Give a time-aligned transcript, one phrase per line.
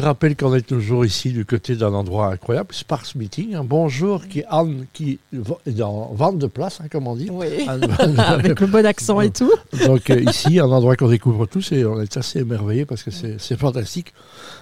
[0.00, 3.54] Je rappelle qu'on est toujours ici du côté d'un endroit incroyable, Sparks Meeting.
[3.54, 7.28] Un bonjour qui, Anne, qui est dans vente de place, hein, comme on dit.
[7.30, 7.68] Oui,
[8.16, 9.52] avec le bon accent et tout.
[9.84, 13.10] Donc euh, ici, un endroit qu'on découvre tous et on est assez émerveillés parce que
[13.10, 14.14] c'est fantastique,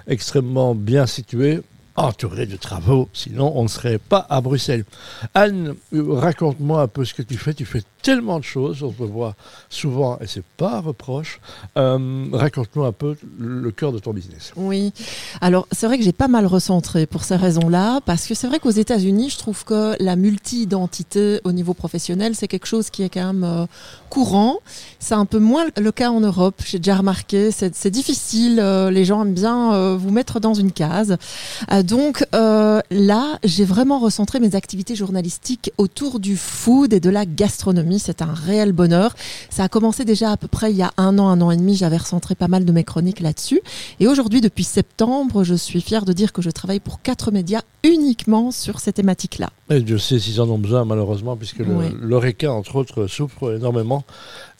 [0.09, 1.61] extrêmement bien situé,
[2.05, 4.85] entouré de travaux, sinon on ne serait pas à Bruxelles.
[5.35, 7.55] Anne, raconte-moi un peu ce que tu fais.
[7.55, 9.35] Tu fais tellement de choses, on te voit
[9.69, 11.41] souvent, et c'est pas un reproche.
[11.77, 14.53] Euh, raconte-nous un peu le cœur de ton business.
[14.57, 14.93] Oui,
[15.41, 18.61] alors c'est vrai que j'ai pas mal recentré pour ces raisons-là, parce que c'est vrai
[18.61, 23.09] qu'aux États-Unis, je trouve que la multi-identité au niveau professionnel, c'est quelque chose qui est
[23.09, 23.67] quand même euh,
[24.09, 24.59] courant.
[25.01, 27.51] C'est un peu moins le cas en Europe, j'ai déjà remarqué.
[27.51, 31.17] C'est difficile, euh, les gens aiment bien vous mettre dans une case.
[31.88, 37.98] Donc là, j'ai vraiment recentré mes activités journalistiques autour du food et de la gastronomie
[37.98, 39.14] c'est un réel bonheur.
[39.51, 41.56] Ça a commencé déjà à peu près il y a un an, un an et
[41.56, 41.77] demi.
[41.77, 43.61] J'avais recentré pas mal de mes chroniques là-dessus.
[44.01, 47.62] Et aujourd'hui, depuis septembre, je suis fière de dire que je travaille pour quatre médias
[47.84, 49.50] uniquement sur ces thématiques-là.
[49.70, 51.62] Et je sais s'ils en ont besoin, malheureusement, puisque
[52.00, 54.05] l'ORECA, entre autres, souffre énormément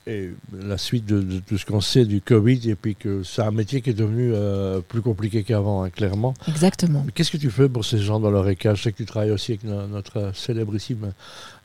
[0.07, 3.51] et la suite de, tout ce qu'on sait du Covid, et puis que c'est un
[3.51, 6.33] métier qui est devenu euh, plus compliqué qu'avant, hein, clairement.
[6.47, 7.05] Exactement.
[7.13, 9.31] Qu'est-ce que tu fais pour ces gens dans leur écart Je sais que tu travailles
[9.31, 11.13] aussi avec notre célébrissime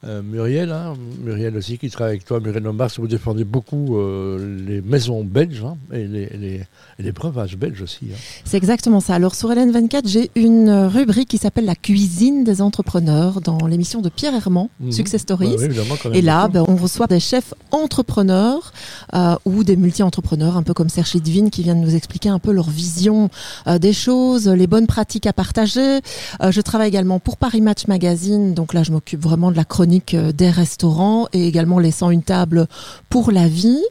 [0.07, 4.61] euh, Muriel, hein, Muriel aussi qui travaille avec toi, Muriel Lombard, vous défendez beaucoup euh,
[4.67, 6.61] les maisons belges hein, et, les, les,
[6.99, 8.09] les, breuvages belges aussi.
[8.45, 9.15] C'est exactement ça.
[9.15, 14.11] Alors sur LN24, j'ai une rubrique qui s'appelle la cuisine des entrepreneurs dans l'émission de
[14.11, 14.93] Pierre Herman, mhm.
[14.93, 15.57] Success Stories.
[16.13, 18.34] et là, ben, on reçoit des chefs entrepreneurs
[19.15, 22.39] euh, ou des multi-entrepreneurs, un peu comme Serge Lidvin qui vient de nous expliquer un
[22.39, 23.31] peu leur vision
[23.81, 26.01] des choses, les bonnes pratiques à partager.
[26.41, 30.15] je travaille également pour Paris Match Magazine, donc là je m'occupe vraiment de la chronique
[30.15, 32.67] euh, des restaurants et également laissant une table
[33.09, 33.83] pour la vie.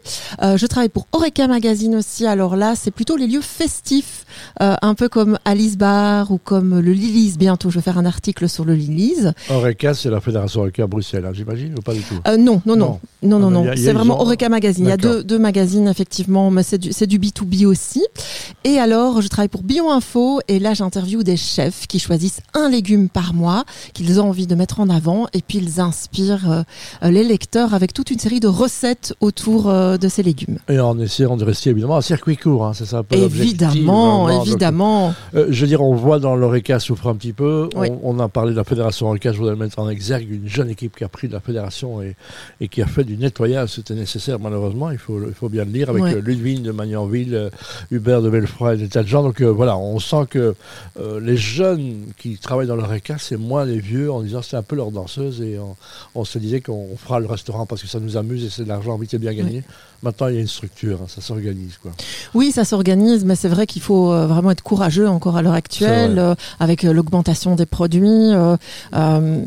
[0.41, 2.25] Euh, je travaille pour Oreca Magazine aussi.
[2.25, 4.25] Alors là, c'est plutôt les lieux festifs,
[4.61, 7.35] euh, un peu comme Alice Bar ou comme le Lilies.
[7.37, 9.27] Bientôt, je vais faire un article sur le Lilies.
[9.49, 12.15] Oreca, c'est la fédération Oreca Bruxelles, hein, j'imagine, ou pas du tout?
[12.37, 13.65] Non, non, non, non, non, non.
[13.75, 14.85] C'est vraiment Oreca Magazine.
[14.85, 18.03] Il y a deux, deux magazines effectivement, mais c'est du, du B2B aussi.
[18.63, 22.69] Et alors, je travaille pour Bio Info et là, j'interviewe des chefs qui choisissent un
[22.69, 26.49] légume par mois qu'ils ont envie de mettre en avant et puis ils inspire
[27.03, 30.59] euh, les lecteurs avec toute une série de recettes autour euh, de ces légumes.
[30.69, 34.29] Et en essayant de rester évidemment à circuit court, hein, c'est ça un peu Évidemment,
[34.41, 35.13] évidemment.
[35.35, 37.69] Euh, je veux dire, on voit dans l'ORECA souffre un petit peu.
[37.75, 40.95] On, a parlé de la fédération ORECA, je voudrais mettre en exergue une jeune équipe
[40.95, 42.15] qui a pris de la fédération et,
[42.61, 43.69] et qui a fait du nettoyage.
[43.69, 47.49] C'était nécessaire malheureusement, il faut, il faut bien le dire, avec Ludwig de Magnanville,
[47.91, 49.23] Hubert de Belfroy et des tas de gens.
[49.23, 50.55] Donc voilà, on sent que
[51.21, 54.75] les jeunes qui travaillent dans l'ORECA, c'est moins les vieux en disant c'est un peu
[54.75, 55.75] leur danseuse et on,
[56.15, 58.69] on se disait qu'on fera le restaurant parce que ça nous amuse et c'est de
[58.69, 59.63] l'argent vite et bien gagné.
[60.03, 61.77] Maintenant, il y a une structure, hein, ça s'organise.
[61.81, 61.91] quoi.
[62.33, 65.53] Oui, ça s'organise, mais c'est vrai qu'il faut euh, vraiment être courageux encore à l'heure
[65.53, 68.33] actuelle, euh, avec euh, l'augmentation des produits.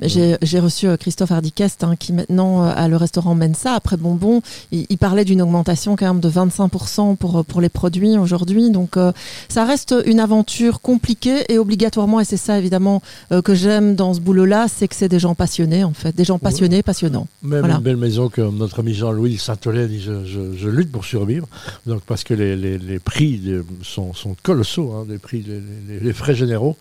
[0.02, 4.40] J'ai reçu Christophe Hardicest, hein, qui maintenant a le restaurant Mensa, après Bonbon.
[4.72, 8.70] Il, il parlait d'une augmentation quand même de 25% pour, pour les produits aujourd'hui.
[8.70, 8.96] Donc,
[9.48, 13.02] ça reste une aventure compliquée et obligatoirement, et c'est ça évidemment
[13.44, 16.38] que j'aime dans ce boulot-là, c'est que c'est des gens passionnés, en fait, des gens
[16.38, 17.26] passionnés, passionnants.
[17.42, 21.46] Même une belle maison comme notre ami Jean-Louis Saint-Olé dit je je, lutte pour survivre,
[21.86, 23.40] donc parce que les, prix
[23.82, 24.12] sont,
[24.42, 25.44] colossaux, hein, les prix,
[26.02, 26.76] les, frais généraux.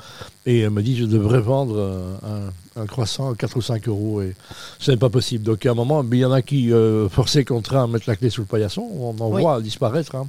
[0.46, 4.22] Et elle me dit je devrais vendre euh, un, croissant à 4 ou 5 euros
[4.22, 4.36] et
[4.80, 5.44] ce n'est pas possible.
[5.44, 8.16] Donc à un moment, il y en a qui, euh, forcés contraints à mettre la
[8.16, 10.28] clé sous le paillasson, on en voit disparaître hein.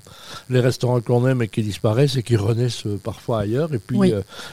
[0.50, 3.72] les restaurants qu'on aime et qui disparaissent et qui renaissent euh, parfois ailleurs.
[3.74, 3.98] Et puis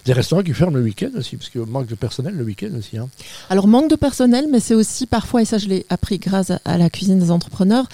[0.05, 2.97] des restaurants qui ferment le week-end aussi, parce que manque de personnel le week-end aussi.
[2.97, 3.09] Hein.
[3.49, 6.77] Alors manque de personnel, mais c'est aussi parfois, et ça je l'ai appris grâce à
[6.77, 7.85] la cuisine des entrepreneurs,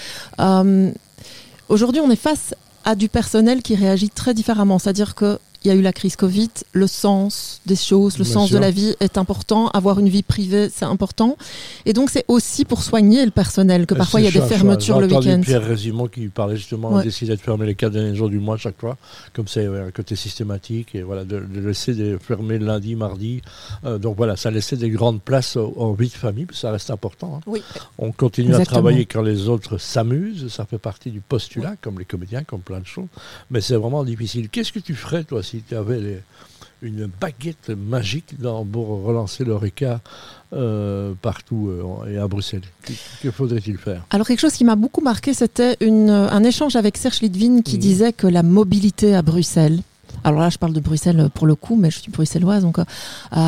[1.67, 2.53] aujourd'hui on est face
[2.85, 4.79] à du personnel qui réagit très différemment.
[4.79, 8.49] C'est-à-dire que il y a eu la crise Covid, le sens des choses, le sens
[8.49, 11.37] de la vie est important, avoir une vie privée, c'est important.
[11.85, 14.99] Et donc, c'est aussi pour soigner le personnel que parfois il y a des fermetures
[14.99, 15.41] le week-end.
[15.43, 17.03] Pierre Résimon qui parlait justement ouais.
[17.03, 18.97] décider de fermer les quatre derniers jours du mois chaque fois,
[19.33, 23.41] comme c'est un côté systématique, et voilà, de, laisser des, fermer lundi, mardi.
[23.85, 27.35] Euh, donc voilà, ça laissait des grandes places en vie de famille, ça reste important.
[27.37, 27.41] Hein.
[27.47, 27.61] Oui.
[27.97, 32.05] On continue à travailler quand les autres s'amusent, ça fait partie du postulat, comme les
[32.05, 33.07] comédiens, comme plein de choses.
[33.51, 34.49] Mais c'est vraiment difficile.
[34.49, 36.21] Qu'est-ce que tu ferais, toi, si tu avais
[36.81, 38.35] une baguette magique
[38.71, 39.99] pour relancer l'ORECA
[40.53, 42.61] euh, partout euh, et à Bruxelles
[43.21, 44.05] Que, faudrait-il faire?
[44.11, 47.79] Alors quelque chose qui m'a beaucoup marqué, c'était un échange avec Serge Lidvin qui mmh.
[47.79, 49.81] disait que la mobilité à Bruxelles,
[50.23, 52.83] alors là, je parle de Bruxelles pour le coup, mais je suis bruxelloise, donc euh,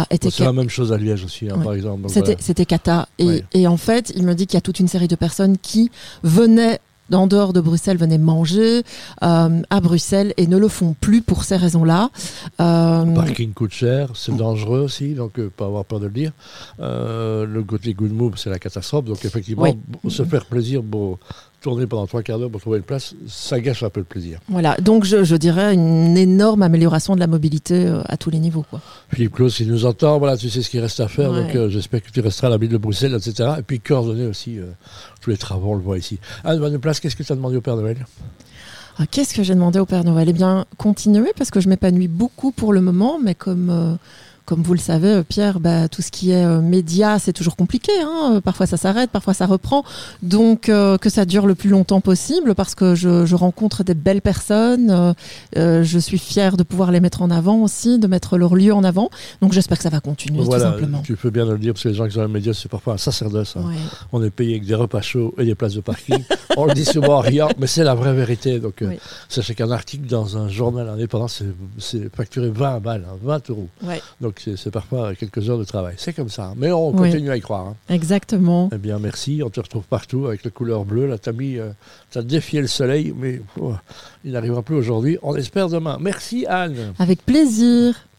[0.10, 0.30] était.
[0.30, 2.08] c'est la même chose à Liège aussi, hein, par exemple.
[2.10, 5.08] C'était, Kata, et, et, en fait, il me dit qu'il y a toute une série
[5.08, 5.92] de personnes qui
[6.24, 6.80] venaient
[7.12, 8.82] d'en dehors de Bruxelles venaient manger
[9.24, 12.10] euh, à Bruxelles et ne le font plus pour ces raisons-là.
[12.60, 16.14] Euh, le parking coûte cher, c'est dangereux aussi, donc euh, pas avoir peur de le
[16.14, 16.32] dire.
[16.80, 19.68] le côté good move, c'est la catastrophe, donc effectivement,
[20.08, 21.20] se faire plaisir, bon,
[21.62, 24.40] tourner pendant trois quarts d'heure pour trouver une place, ça gâche un peu le plaisir.
[24.50, 28.66] Voilà, donc je, dirais une énorme amélioration de la mobilité euh, à tous les niveaux.
[28.70, 28.82] Quoi.
[29.14, 31.70] Philippe Claus, s'il nous entend, voilà, tu sais ce qu'il reste à faire, donc euh,
[31.70, 33.54] j'espère que tu resteras à la ville de Bruxelles, etc.
[33.60, 34.66] Et puis coordonner aussi euh,
[35.22, 36.20] tous les travaux, on le voit ici.
[36.44, 38.06] Anne Van de Place, qu'est-ce que tu as demandé au Père Noël?
[38.98, 40.28] Ah, Qu'est-ce que j'ai demandé au Père Noël?
[40.30, 43.98] Eh bien, continuer, parce que je m'épanouis beaucoup pour le moment, mais comme
[44.46, 47.56] comme vous le savez, euh, Pierre, bah, tout ce qui est euh, média, c'est toujours
[47.56, 47.92] compliqué.
[48.02, 48.34] Hein.
[48.36, 49.84] Euh, parfois ça s'arrête, parfois ça reprend.
[50.24, 55.16] Donc que ça dure le plus longtemps possible parce que je, rencontre des belles personnes.
[55.56, 58.84] je suis fière de pouvoir les mettre en avant aussi, de mettre leur lieu en
[58.84, 59.10] avant.
[59.42, 61.02] Donc j'espère que ça va continuer tout simplement.
[61.02, 62.70] Tu peux bien le dire parce que les gens qui sont dans les médias, c'est
[62.70, 63.56] parfois un sacerdoce.
[63.58, 63.64] Hein.
[64.12, 66.24] On est payé avec des repas chauds et des places de parking.
[66.58, 68.60] On le dit souvent rien, mais c'est la vraie vérité.
[68.60, 68.84] Donc
[69.30, 73.70] sachez qu'un article dans un journal indépendant, c'est facturé 20 balles, 20 hein, euros.
[74.20, 75.96] Donc c'est parfois quelques heures de travail.
[75.98, 76.54] C'est comme ça.
[76.56, 77.68] Mais on continue à y croire.
[77.68, 77.76] Hein.
[77.90, 78.70] Exactement.
[78.74, 79.42] Eh bien, merci.
[79.44, 81.08] On te retrouve partout avec la couleur bleue.
[81.08, 81.72] Là, t'as mis, euh,
[82.16, 83.74] as défié le soleil, mais oh,
[84.24, 85.18] il n'arrivera plus aujourd'hui.
[85.22, 85.98] On espère demain.
[86.00, 86.94] Merci, Anne.
[87.00, 88.08] Avec plaisir.